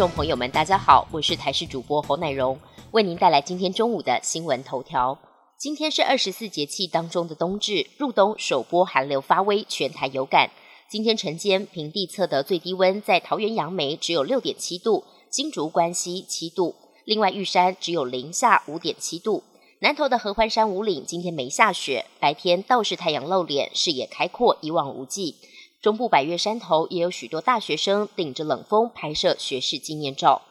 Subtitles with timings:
[0.00, 2.58] 众朋友们，大家好，我是台视主播侯乃荣，
[2.92, 5.18] 为您带来今天中午的新闻头条。
[5.58, 10.52] 今天是二十四节气当中的冬至，入冬首波寒流发威，全台有感。
[10.88, 19.42] 今天晨间平地测得最低温在桃园杨梅只有六点七度，金竹关西七度，另外玉山只有零下五点七度。
[19.80, 25.36] 南投的合欢山五岭今天没下雪，白天倒是太阳露脸，视野开阔，一望无际。
[25.82, 30.42] 中部百越山头也有许多大学生顶着冷风拍摄学士纪念照。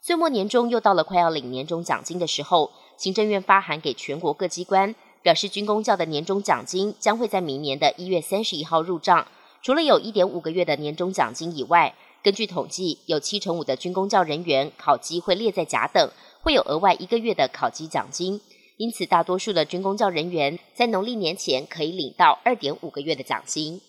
[0.00, 9.26] 岁末年终又到了快要领年终奖金的时候，行政院发函给全国各机关，表示军工教的年终奖金将会在明年的一月三十一号入账。
[9.60, 16.10] 除了有一点五个月的年终奖金以外，根据统计，有七成五的军工教人员考绩会列在甲等，
[16.40, 18.40] 会有额外一个月的考绩奖金。
[18.78, 23.82] 因此，大多数的军工教人员在农历年前可以领到二点五个月的奖金。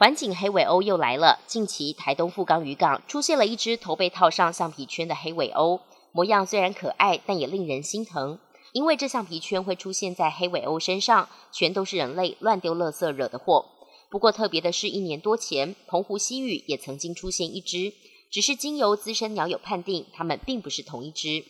[0.00, 1.40] 环景黑尾鸥又来了。
[1.48, 5.80] 近期台东富冈渔港出现了一只头被套上橡皮圈的黑尾鸥，
[6.12, 8.38] 模样虽然可爱，但也令人心疼。
[8.70, 13.66] 因为这橡皮圈会出现在黑尾鸥身上，全都是人类乱丢垃圾惹的祸。
[14.08, 17.92] 不过特别的是，一年多前澎湖西屿也曾经出现一只，
[18.30, 21.44] 只是经由资深鸟友判定，它们并不是同一只。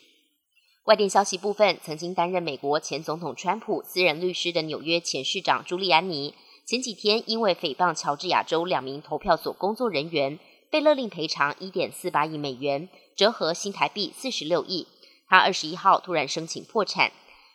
[0.85, 6.33] 外电消息部分，曾经担任美国前总统川普私人律师的纽约前市长朱利安尼。
[6.69, 10.39] 前几天，因为诽谤乔治亚州两名投票所工作人员，
[10.69, 14.87] 被勒令赔偿一点四八亿美元，折合新台币四十六亿。
[15.27, 17.11] 他二十一号突然申请破产。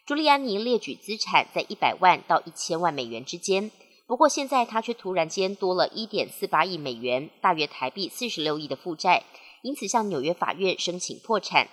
[0.07, 3.69] 朱利安尼列举资产在一百万到一千万美元之间，
[4.07, 9.21] 不过现在他却突然间多了一点四八亿美元，大约台币四十六亿的负债，
[9.61, 11.67] 因此向纽约法院申请破产。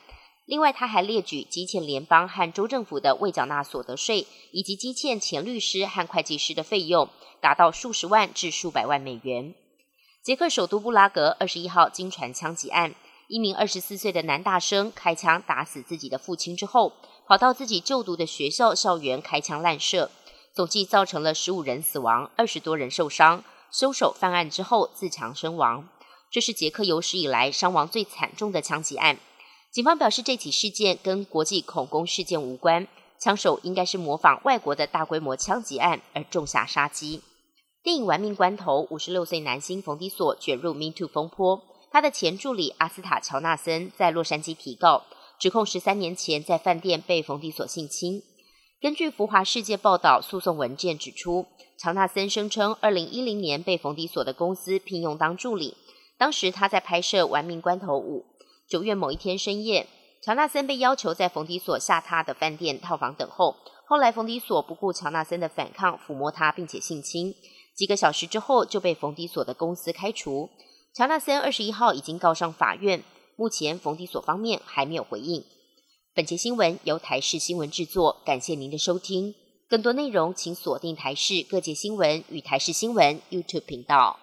[0.50, 7.08] 另外，他还列举积欠联邦和州政府的未缴纳所得税，以及积欠前律师和会计师的费用，
[7.40, 9.54] 达到数十万至数百万美元。
[10.24, 12.96] 捷克首都布拉格二十一号经传枪击案，
[13.28, 16.94] 一名二十四岁的男大生开枪打死自己的父亲之后，
[17.28, 20.10] 跑到自己就读的学校校园开枪滥射，
[20.52, 23.44] 总计造成了十五人死亡，二十多人受伤。
[23.70, 25.88] 凶手犯案之后自强身亡，
[26.28, 29.16] 这是捷克有史以来伤亡最惨重的枪击案。
[29.72, 32.88] 警方表示，这起事件跟国际恐攻事件无关，
[33.20, 37.22] 枪手应该是模仿外国的大规模枪击案而种下杀机。
[37.81, 45.04] 电影《玩命关头》，五十六岁男星冯迪索卷入 Me Too 风波，他的前助理阿斯塔乔纳森在洛杉矶提告，
[45.38, 48.25] 指控十三年前在饭店被冯迪索性侵。
[48.81, 51.47] 根据福华世界报道，诉讼文件指出，
[51.78, 55.76] 乔纳森声称，二零一零年被冯迪索的公司聘用当助理，
[56.19, 58.26] 当时他在拍摄《玩命关头五》。
[58.70, 59.88] 九月某一天深夜，
[60.22, 63.56] 乔纳森被要求在冯迪索下榻的饭店套房等候。
[63.84, 67.34] 后来，冯迪索不顾乔纳森的反抗，抚摸他，并且性侵。
[67.75, 70.48] 几个小时之后，就被冯迪索的公司开除。
[70.94, 73.03] 乔纳森二十一号已经告上法院，
[73.34, 75.44] 目前冯迪索方面还没有回应。
[76.14, 79.34] 本节新闻由台视新闻制作，感谢您的收听。
[79.69, 84.20] 更多内容请锁定台视各界新闻与台视新闻 YouTube 频道。